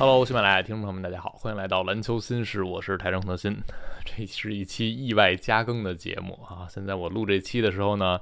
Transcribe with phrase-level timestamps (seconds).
[0.00, 3.54] Hello，喜马拉雅听众朋友们，大家好，欢迎来到篮球新事，我是台中特新。
[4.02, 6.66] 这是一期意外加更的节目啊！
[6.70, 8.18] 现在我录这期的时候呢，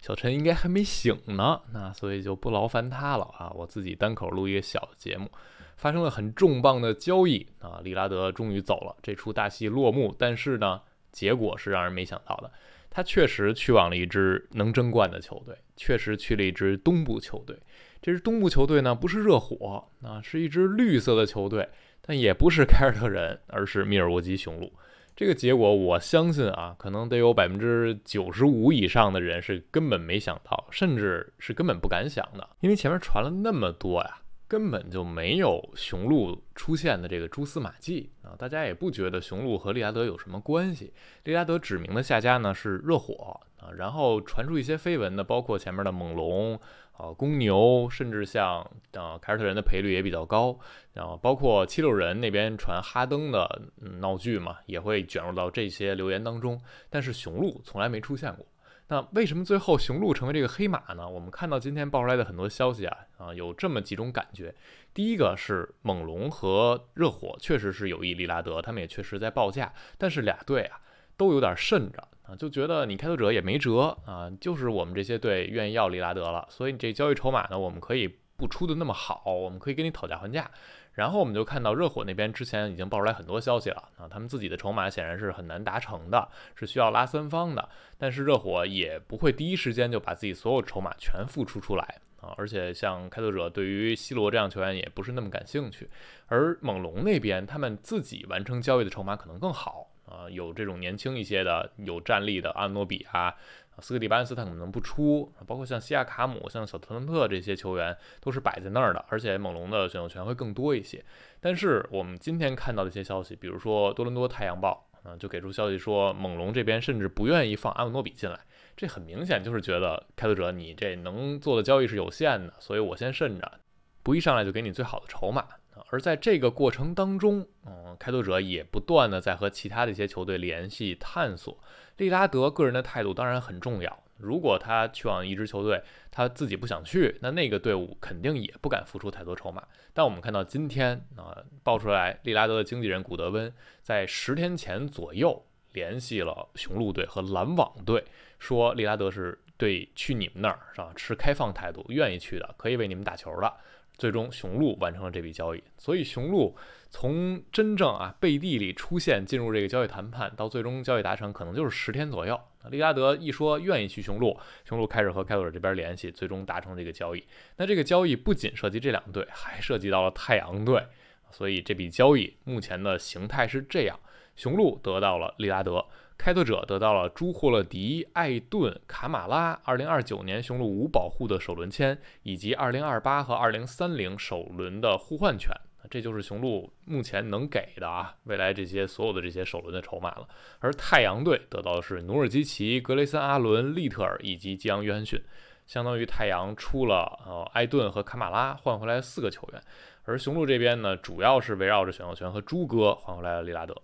[0.00, 3.50] 小陈应该还没醒呢，那所以就不劳烦他了啊！
[3.56, 5.28] 我自己单口录一个小节目。
[5.76, 10.14] 发生了很重磅的交易啊，利拉德终于走了，这出大戏落幕。
[10.16, 10.80] 但是呢，
[11.10, 12.52] 结果是让人没想到的，
[12.88, 17.58] 他确实去往了一支能争冠的球队，确实去了一支东部球队。
[18.00, 21.68] 这支东部球队呢，不是热火啊，是一支绿色的球队，
[22.00, 24.72] 但也不是凯尔特人，而是密尔沃基雄鹿。
[25.16, 40.92] 这个结果，我相信啊，可能得有百分之九十五以上的人是根本没想到，甚至是根本不敢想的，因为前面传了那么多呀，根本就没有雄鹿出现的这个蛛丝马迹啊，大家也不觉得雄鹿和利拉德有什么关系。
[41.24, 46.60] 利拉德指明的下家呢是热火啊，然后传出一些绯闻的，包括前面的猛龙。
[46.96, 48.60] 啊，公牛，甚至像
[48.92, 50.58] 啊凯尔特人的赔率也比较高，
[50.92, 53.62] 然后包括七六人那边传哈登的
[54.00, 56.60] 闹剧嘛，也会卷入到这些留言当中。
[56.88, 58.46] 但是雄鹿从来没出现过。
[58.88, 61.08] 那为什么最后雄鹿成为这个黑马呢？
[61.08, 64.54] 我们看到今天爆出来的很多消息啊，啊有这么几种感觉。
[64.94, 70.78] 第一个是猛龙和热火确实是有意利拉德，他们也确实在报价，但是俩队啊
[71.16, 72.02] 都有点慎着。
[72.22, 80.50] 啊，就觉得你开拓者也没辙啊，就是我们这些队愿意要利拉德了，所以你这交易筹码呢，我们可以不出的那么好，我们可以跟你讨价还价。
[80.94, 87.68] 然后我们就看到热火那边之前已经爆出来很多消息了啊，他们自己的筹码显然是很难达成的，是需要拉三方的。
[87.96, 95.88] 但是热火也不会第一时间就把自己所有筹码全付出出来啊，而且像开拓者对于西罗这样球员也不是那么感兴趣，
[96.26, 99.86] 而猛龙那边他们自己完成交易的筹码可能更好。
[100.06, 103.34] 啊，有这种年轻一些的、有战力的阿诺比啊，
[103.80, 111.04] 斯科蒂巴恩斯他可能不出，包括像西亚卡姆、像小特伦特这些球员都是摆在那儿的，而且猛龙的选秀权会更多一些。
[111.40, 118.38] 但是我们今天看到的一些消息，比如说多伦多太阳报啊，就给出消息说，猛龙这边甚至不愿意放阿诺比进来，
[118.76, 123.60] 这很明显就是觉得开拓者你这能做的交易是有限的，所以我先慎着，
[124.02, 125.44] 不一上来就给你最好的筹码。
[125.90, 131.58] 而在这个过程当中，嗯，开拓者也不断的在和其他的一些球队联系探索。
[131.96, 139.62] 利拉德个人的态度当然很重要，如果他去往一支球队，他自己不想去，那那个队伍肯定也不敢付出太多筹码。
[139.94, 148.04] 但我们看到今天啊，爆出来利拉德的经纪人古德温在十天前左右联系了雄鹿队和篮网队，
[148.38, 153.50] 说利拉德是对去你们那儿是吧，持开放态度，愿意去的，可以为你们打球的。
[153.98, 155.62] 最终，雄鹿完成了这笔交易。
[155.78, 156.54] 所以，雄鹿
[156.90, 162.38] 从真正啊背地里出现，进入这个交易谈判，到最终交易达成，可能就是十天左右。
[162.70, 167.24] 利拉德一说愿意去雄鹿，雄鹿开始和开拓者这边联系，最终达成这个交易。
[167.56, 170.84] 那这个交易不仅涉及这两队，还涉及到了太阳队。
[171.30, 173.98] 所以，这笔交易目前的形态是这样：
[174.34, 175.84] 雄鹿得到了利拉德。
[176.18, 185.54] 开拓者得到了朱霍勒迪、艾顿、卡马拉，二零二九年雄鹿无保护的首轮签，以及二零二八和二零三零首轮的互换权。
[185.88, 190.26] 这就是雄鹿目前能给的啊，未来这些所有的这些首轮的筹码了。
[190.58, 195.22] 而太阳队得到的是努尔基奇、格雷森阿伦、利特尔以及吉昂约翰逊，
[195.64, 199.62] 相当于太阳出了呃艾顿和卡马拉换回来四个球员。
[200.02, 203.80] 而雄鹿这边呢，主要是围绕着选秀权和朱哥换回来了利拉德。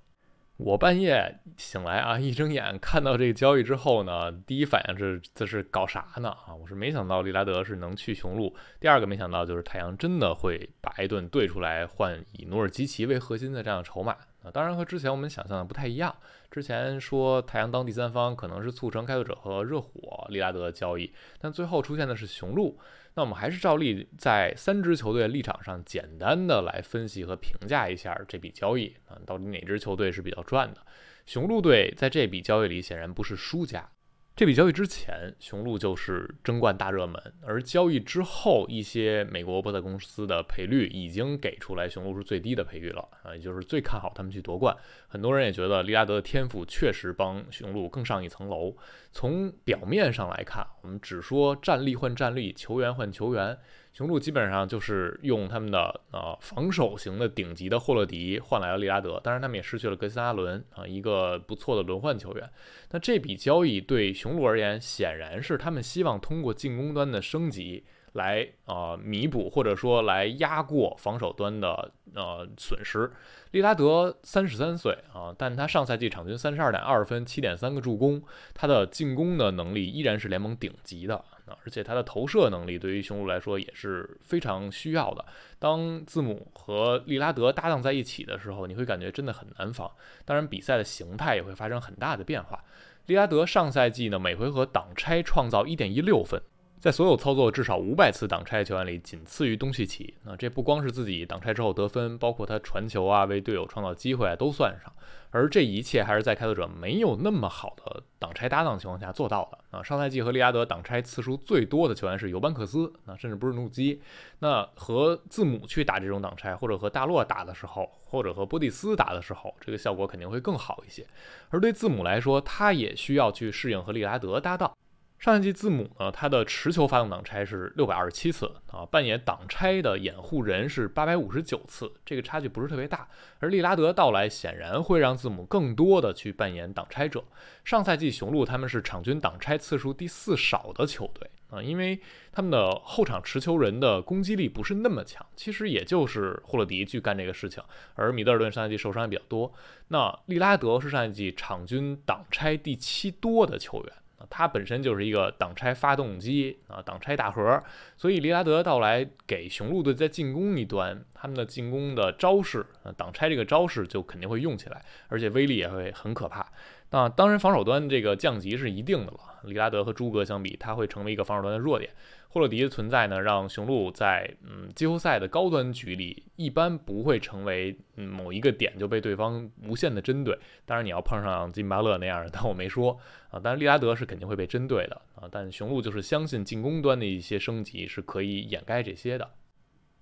[0.58, 6.54] 我半夜醒来啊，一睁眼看到这个交易之后呢，第一反应是这是搞啥呢啊？
[6.54, 8.54] 我是没想到利拉德是能去雄鹿。
[8.78, 14.50] 第二个没想到就是太阳真的会把艾顿兑出来换以努尔基奇为核心的这样的筹码啊。
[14.50, 16.14] 当然和之前我们想象的不太一样。
[16.50, 22.78] 之前说太阳当第三方可能是促成开拓者和热火利拉德的交易，但最后出现的是雄鹿。
[23.14, 30.80] 那我们还是照例在三支球队立场上简单的来分析和评价一下这笔交易啊，到底哪支球队是比较赚的？
[31.26, 33.90] 雄鹿队在这笔交易里显然不是输家。
[34.34, 44.74] 这笔交易之前，雄鹿就是争冠大热门，而交易之后，一些美国博彩公司的赔率已经给出来，雄鹿是最低的赔率了啊，也就是最看好他们去夺冠。
[45.06, 48.74] 很多人也觉得利拉德的天赋确实帮雄鹿更上一层楼。
[49.10, 53.58] 从表面上来看，我们只说战力换战力，球员换球员。
[53.92, 62.50] 雄鹿基本上就是用他们的呃防守型的顶级的霍勒迪换来了利拉德，当然他们也失去了格森阿伦啊，一个不错的轮换球员。
[62.90, 67.84] 那这笔交易对雄鹿而言，显然是他们希望通过进攻端的升级
[68.14, 73.10] 来啊弥补或者说来压过防守端的呃损失。
[73.50, 78.22] 利拉德三十三岁啊，但他上赛季场均三十二点二分，七点三个助攻，
[78.54, 81.22] 他的进攻的能力依然是联盟顶级的。
[81.46, 85.24] 而且他的投射能力对于雄鹿来说也是非常需要的。
[85.58, 89.90] 当字母和利拉德搭档在一起的时候，你会感觉真的很难防。
[90.24, 92.64] 当然，比赛的形态也会发生很大的变化。
[93.06, 96.40] 利拉德上赛季呢，每回合挡拆创造一点一六分。
[96.82, 100.14] 在所有操作至少五百次挡拆球员里，仅次于东契奇。
[100.24, 104.92] 那这不光是自己挡拆之后得分，包括他传球啊，为队友创造机会啊，都算上。
[105.30, 109.78] 而这一切还是在开拓者没有那么好的挡拆搭档情况下做到的。
[109.78, 114.02] 啊，上赛季和利拉德挡拆次数最多的球员是尤班克斯，那甚至不是努基。
[114.40, 121.06] 那和字母去打这种挡拆，或者和大洛打的时候，或者和波蒂斯打的时候，这个效果肯定会更好一些。
[121.50, 124.76] 而对字母来说，他也需要去适应和利拉德搭档。
[125.22, 133.06] 上一季字母呢，他的持球发动挡拆是六百二十七次啊，扮演挡拆的掩护人是八百五十九次，这个差距不是特别大。
[133.38, 137.22] 而利拉德到来显然会让字母更多的去扮演挡拆者。
[137.64, 142.00] 上赛季雄鹿他们是场均挡拆次数第四少的球队啊，因为
[142.32, 147.62] 他们的后场持球人的攻击力不是那么强，其实也就是霍勒迪去干这个事情，
[147.94, 149.52] 而米德尔顿上赛季受伤也比较多。
[149.86, 153.92] 那利拉德是上赛季场均挡拆第七多的球员。
[154.34, 157.62] 它本身就是一个挡拆发动机啊，挡拆大核，
[157.98, 166.50] 所以利拉德到来给雄鹿队在进攻一端，他们的进攻的招式，啊，挡拆这个招式就肯定会用起来，而且威力也会很可怕。
[166.92, 169.18] 那当然，防守端这个降级是一定的了。
[169.44, 171.90] 利拉德和朱格相比，他会成为一个防守端的弱点。
[172.28, 180.38] 霍勒迪的存在呢，让雄鹿在嗯季后赛的高端局里，一般不会成为嗯某一个点就被对方无限的针对。
[180.66, 182.98] 当然，你要碰上金巴勒那样的，但我没说
[183.30, 183.40] 啊。
[183.42, 185.26] 但是利拉德是肯定会被针对的啊。
[185.30, 189.30] 但雄鹿就是相信进攻端的一些升级是可以掩盖这些的。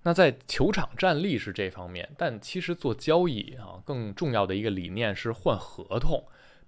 [0.03, 6.21] 那在球场战力是这方面，但其实做交易啊，更重要的一个理念是换合同。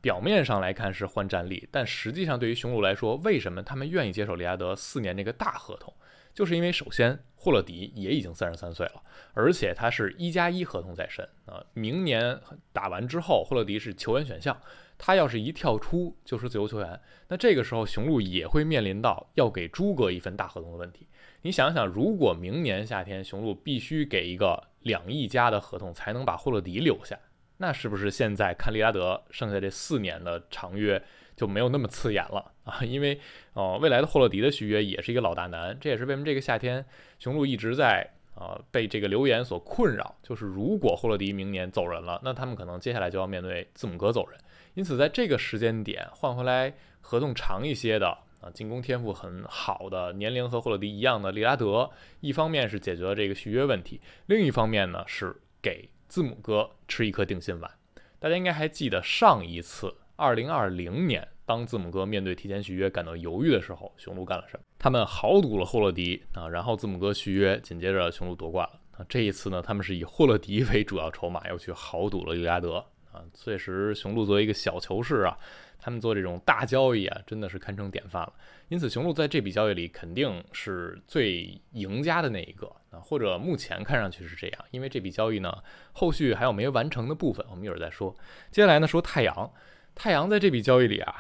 [0.04, 5.94] 表面上来看是换战力，但实际上对于雄鹿来说，为什么他们愿意接手利拉德四年这个大合同？
[6.34, 9.02] 就是因为首先霍勒迪也已经三十三岁了，
[9.34, 11.64] 而且他是一加一合同在身啊。
[11.74, 12.38] 明年
[12.74, 14.60] 打完之后，霍勒迪是球员选项，
[14.98, 17.00] 他要是一跳出就是自由球员，
[17.30, 21.08] 那这个时候雄鹿也会面临到要给诸葛一份大合同的问题。
[21.44, 27.18] 你想想，如果明年夏天雄鹿必须给一个两亿加的合同才能把霍勒迪留下？
[27.64, 31.02] 那是不是现在看利拉德剩下这四年的长约
[31.34, 32.84] 就没有那么刺眼了啊？
[32.84, 33.18] 因为
[33.54, 36.86] 哦，未来的霍勒迪的续约也是一个老大难，这也是为什么这个夏天
[37.20, 38.06] 雄鹿一直在
[38.36, 40.14] 啊被这个流言所困扰。
[40.22, 44.38] 就是如果霍勒迪明年走人了，那他们可能接下来就要面对字母哥走人。
[44.74, 48.10] 因此，在这个时间点换回来合同长一些的
[48.42, 51.90] 啊，进攻天赋很好的年龄和霍勒迪一样的利拉德，
[52.20, 55.90] 一方面是解决了这个续约问题，另一方面呢是给。
[56.14, 57.72] 字母哥吃一颗定心丸，
[58.20, 64.64] 大家应该还记得上一次，二零二零年，当字母哥面对提前续约感到犹豫的时候，雄鹿干了什么？
[64.78, 68.80] 他们豪赌了霍勒迪啊，然后字母哥续约，紧接着雄鹿夺冠了。
[68.92, 73.24] 啊，这一次呢，他们是以霍勒迪为主要筹码，又去豪赌了利拉德啊。
[73.34, 75.36] 确实，雄鹿作为一个小球市啊。
[75.84, 78.32] 他们做这种大交易啊，真的是堪称典范了。
[78.70, 84.66] 因此，雄鹿在这笔交易里肯定是最赢家的那一个啊，或者目前看上去是这样。
[84.72, 85.54] 因为这笔交易呢，
[85.92, 88.16] 后续还有没完成的部分，我们一会儿再说。
[88.50, 89.52] 接下来呢，说太阳。
[89.94, 91.14] 太阳在这笔交易里啊，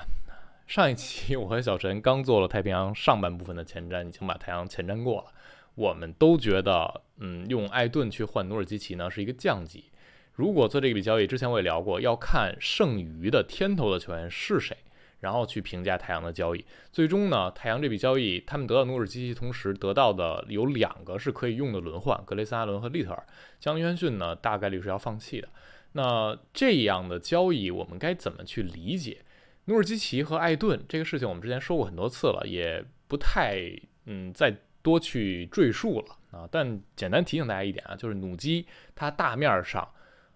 [0.65, 5.25] 上一期我和小陈刚做了太平洋上半部分的前瞻，已经把太阳前瞻过了。
[5.75, 9.91] 我们都觉得，嗯，用艾顿去换努尔基奇呢，是一个降级。
[10.33, 14.75] 如果做这笔交易，之前我也聊过，要看剩余的天头的球员是谁，
[15.19, 16.65] 然后去评价太阳的交易。
[16.91, 23.23] 最终呢，太阳这笔交易，他们得到努尔基奇，同时得到的有两个是可以用的轮换，格雷斯阿伦和利特尔。
[23.59, 25.47] 江约翰逊呢，大概率是要放弃的。
[25.91, 29.19] 那这样的交易，我们该怎么去理解？
[29.65, 33.59] 努尔基奇和艾顿这个事情，我们之前说过很多次了，也不太
[34.07, 36.49] 嗯再多去赘述了啊。
[36.51, 39.87] 但简单提醒大家一点啊，就是努基他大面上。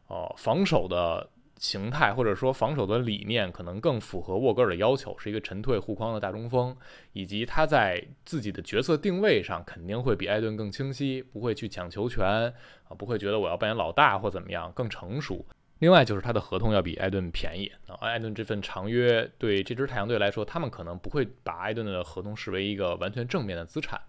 [0.07, 6.75] 哦，防守的形态或者说防守的理念可能更符合沃格尔的要求，是一个沉退护框的大中锋，
[7.13, 15.45] 以及他在自己的角色定位上肯定会比艾顿更清晰，不会去抢球权啊，不会觉得我要扮演老大或怎么样，更成熟。
[15.79, 23.99] 另外就是他的合同要比艾顿便宜啊，艾顿这份长约对这支太阳队来说，他们可能不会把艾顿的合同视为一个完全正面的资产。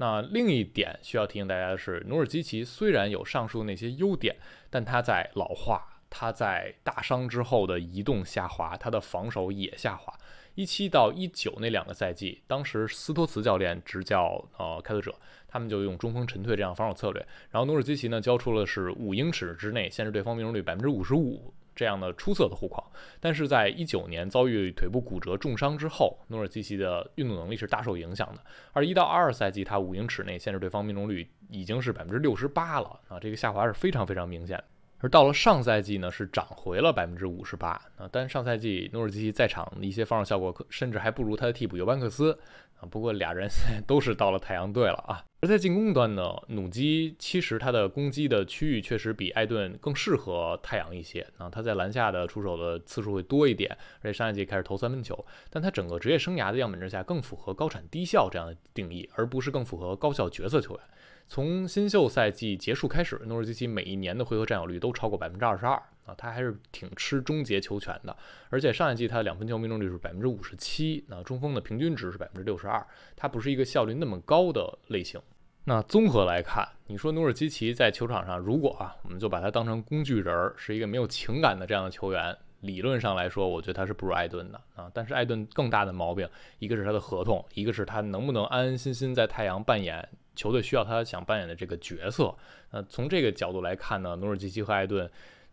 [0.00, 4.36] 那另一点需要提醒大家的是，努尔基奇虽然有上述那些优点，
[4.70, 10.16] 但他在老化，他在大伤之后的移动下滑，他的防守也下滑。
[10.54, 15.14] 一七到一九那两个赛季，当时斯托茨教练执教呃开拓者，
[15.48, 22.84] 他们就用中锋沉退这样防守策略，然后努尔基奇呢交出了是五英尺之内限制对方命中率百分之五十五这样的出色的护框。
[23.20, 28.40] 但是在一九年遭遇腿部骨折重伤之后，诺尔基奇的运动能力是大受影响的。
[28.72, 34.64] 而一到二赛季，他五英尺内限制对方命中率已经是百分之六十八了啊，这个下滑是非常非常明显的。
[35.00, 38.08] 而到了上赛季呢，是涨回了百分之五十八啊。
[38.10, 42.36] 但上赛季努尔基奇在场的一些防守效果，甚至还不如他的替补尤班克斯
[42.80, 42.86] 啊。
[42.90, 45.24] 不过俩人 现在都是到了太阳队了啊。
[45.40, 51.48] 而在进攻端呢，努基其实他的攻击的区域确实比艾顿更适合太阳一些啊。
[51.48, 55.24] 他在篮下的出手的次数会多一点，而且上赛季开始投三分球。
[55.48, 60.82] 但他整个职业生涯的样本之下，更符合高产低效这样的定义，而不是更符合高效角色球员。
[61.28, 65.74] 从新秀赛季结束开始，诺尔基奇每一年的回合占有率都超过百分之二十二
[66.06, 68.16] 啊，他还是挺吃终结球权的。
[68.48, 75.20] 而且上一季他的两分球命中率是百分之五十七，那中锋的平均值是百分之六十二，他不是一个效率那么高的类型。
[75.64, 84.90] 那综合来看，你说努尔基奇在球场上，如果啊，我们就把他当成工具人儿，是一个没有情感的这样的球员，理论上来说，我觉得他是不如艾顿的啊。
[84.94, 86.26] 但是艾顿更大的毛病，
[86.58, 90.08] 一个是他的合同，一个是他能不能安安心心在太阳扮演。
[90.38, 92.32] 球队需要他想扮演的这个角色，
[92.70, 95.10] 那从这个角度来看呢，努尔基奇和艾顿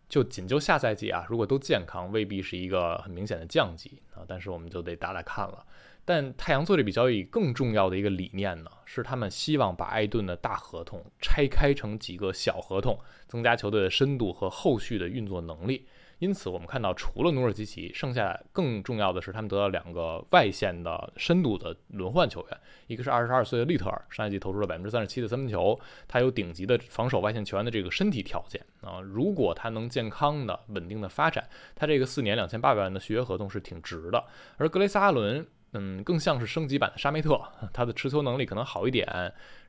[0.08, 4.22] 就仅就下赛季啊，如果都健康，未必是一个很明显的降级啊。
[4.28, 5.66] 但是我们就得打打看了。
[6.04, 15.84] 但太阳做这笔交易更重要的一个理念呢，是他们希望把艾顿的大合同拆开成几个小合同，增加球队的深度和后续的运作能力。
[16.18, 34.24] 因此，我们看到除了努尔基奇，剩下更重要的是他们得到两个外线的深度的轮换球员，一个是二十二岁的利特尔，上赛季投出了百分之三十七的三分球，他有顶级的防守外线球员的这个身体条件啊，如果他能健康的、稳定的发展，他这个四年两千八百万的续约合同是挺值的。
[34.56, 35.46] 而格雷斯阿伦。
[35.78, 37.40] 嗯，更像是升级版的沙梅特，
[37.72, 39.06] 他的持球能力可能好一点，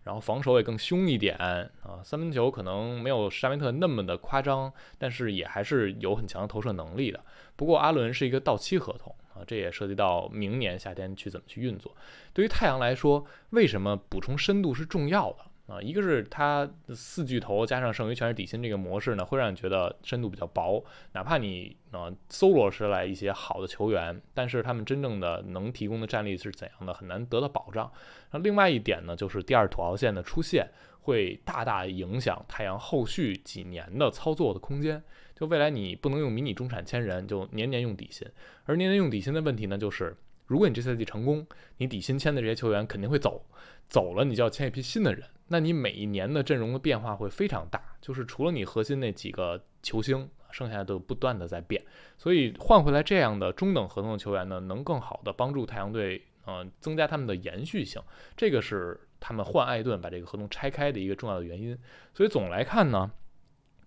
[0.04, 7.20] 然后防守也更凶一点啊，三分球可能没有沙梅特那么的夸张，但是也还是有很强的投射能力的。
[7.56, 11.96] 不过阿伦是一个到期合同啊，这也涉及到明年夏天去怎么去运作。
[12.34, 15.40] 对于太阳来说，为什么补充深度是重要的？
[15.68, 27.92] 啊，一个是他四巨头加上剩余全是底薪这个模式呢，会让你觉得深度比较薄，哪怕你啊搜罗出来一些好的球员，但是他们真正的能提供的战力是怎样的，很难得到保障。
[28.32, 30.66] 那另外一点呢，就是第二土豪线的出现
[31.02, 35.04] 会大大影响太阳后续几年的操作的空间。
[35.36, 38.26] 就未来你不能用迷你中产签人，就年年用底薪，
[38.64, 40.16] 而年年用底薪的问题呢，就是。
[40.48, 41.46] 如果你这赛季成功，
[41.76, 43.46] 你底薪签的这些球员肯定会走，
[43.90, 51.82] 走了你就要签一批新的人，那你每一年的阵容的变化会非常大，就是除了你核心那几个球星，剩下的都不断的在变，
[52.18, 58.02] 所以换回来这样的中等合同的球员呢，能更好的帮助太阳队，嗯，增加他们的延续性，
[58.36, 61.78] 这个是他们换艾顿把这个合同拆开的一个重要的原因。
[62.14, 63.12] 所以总来看呢，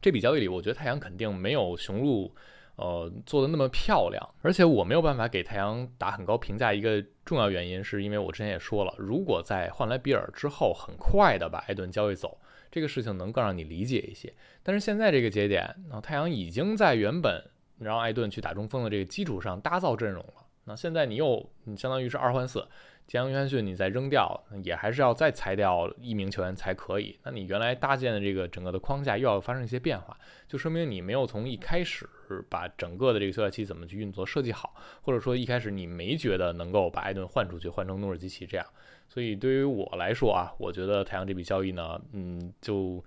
[0.00, 2.34] 这笔交易里，我觉得太阳肯定没有雄鹿。
[2.80, 6.72] 呃，做的那么漂亮，而且我没有办法给太阳打很高评价。
[6.72, 12.38] 一个重要原因是因为我之前也说了，如果在换来比尔之后，很快的把艾顿交易走，
[12.70, 14.32] 这个事情能更让你理解一些。
[14.62, 17.44] 但是现在这个节点，那太阳已经在原本
[17.78, 20.46] 让艾顿去打中锋的这个基础上搭造阵容了。
[20.64, 22.66] 那现在你又，你相当于是二换四。
[23.06, 27.18] 吉扬约翰逊，你再扔掉，也还是要再裁掉一名球员才可以。
[27.24, 30.16] 那你原来搭建的这个整个的框架又要发生一些变化，
[30.48, 38.66] 就说明你没有从一开始是把整个的这个休赛期怎么去运作设计好，或者说一开始你没觉得能够把艾顿换出去，换成诺尔基奇这样。
[39.08, 43.04] 所以对于我来说啊，我觉得太阳这笔交易呢，嗯，就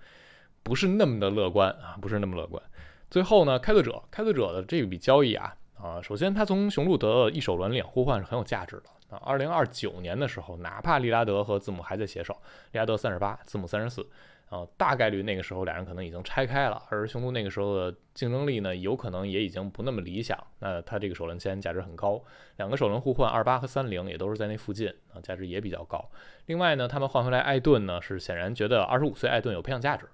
[0.62, 2.62] 不是那么的乐观啊，不是那么乐观。
[3.10, 9.16] 最后呢，开拓者，开拓者的这笔交易啊，啊，首先他从雄鹿得了一手轮两互换是很有价值的。
[9.16, 12.36] 啊，二零二九年的时候，哪怕利拉德和字母还在携手，
[12.72, 14.04] 利拉德三十八，字母三十四，
[14.48, 16.82] 啊，大概率那个时候俩人可能已经拆开了。
[16.90, 20.38] 而雄鹿那个时候的竞争力呢，有可能也已经不那么理想。
[20.60, 22.22] 那他这个首轮签价值很高，
[22.56, 26.08] 两个首轮互换二八和三零也都是在那附近啊，价值也比较高。
[26.46, 30.06] 另外呢，他们换回来艾顿呢，是显然觉得二十五岁艾顿有培养价值。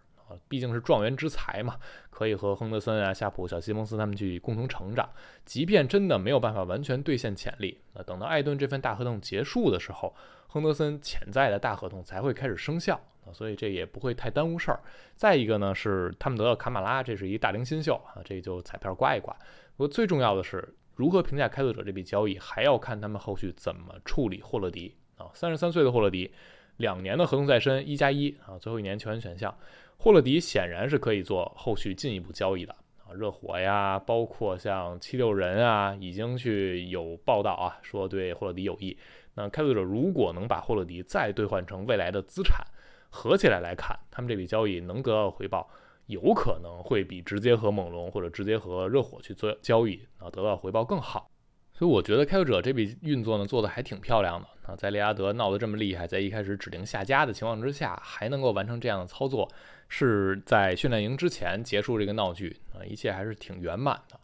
[0.51, 1.77] 毕竟是状元之才嘛，
[2.11, 5.09] 可以和亨德森啊、夏普、小西蒙斯他们去共同成长。
[5.47, 10.13] 即便真的没有办法完全兑现潜力，那等到艾顿这份大合同结束的时候，
[10.49, 13.01] 亨德森潜在的大合同才会开始生效，
[13.33, 14.81] 所以这也不会太耽误事儿。
[15.15, 19.33] 再一个呢，是他们得到卡马拉，这是一大龄新秀啊，这就彩票刮一刮。
[19.77, 25.31] 不过最重要的是，如何评价开拓者这笔交易，还要看他们后续怎么处理霍勒迪啊。
[25.33, 26.33] 三十三岁的霍勒迪，
[26.81, 29.55] 两年的合同在身，一加一啊，最后一年球员选项。
[29.99, 38.97] 霍勒迪显然是可以做后续进一步交易的啊，热火呀，包括像七六人啊，已经去有报道啊，说对霍勒迪有意。
[39.35, 42.67] 那开拓者如果能把霍勒迪再兑换成未来的资产，
[43.11, 45.69] 合起来来看，他们这笔交易能得到回报
[46.07, 51.30] 有可能会比直接和猛龙或者直接和热火去做交易啊得到回报更好。
[51.81, 59.51] 所以我觉得开拓者这笔运作呢做的还挺漂亮的啊，在利拉德闹得这么厉害，在一开始指定下家的情况之下，还能够完成这样的操作，
[59.89, 64.21] 是在训练营之前结束这个闹剧啊，一切还是挺圆满的。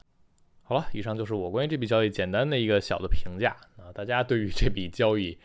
[0.64, 5.38] 好了，以上就是我关于这笔交易简单的一个小的评价啊，大家对于这笔交易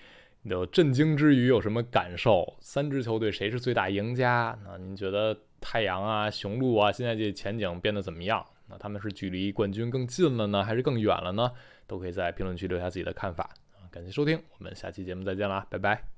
[0.43, 2.57] 有震惊之余有什么感受？
[2.59, 4.59] 三支球队谁是最大赢家？
[4.65, 8.45] 那您觉得太阳啊、雄鹿啊，现在这前景变得怎么样？
[8.67, 11.51] 那他们是距离冠军更近了呢，还是更远了呢？
[11.91, 13.83] 都可以在评论区留下自己的看法啊！
[13.91, 16.10] 感谢收听，我们下期节目再见啦，拜拜。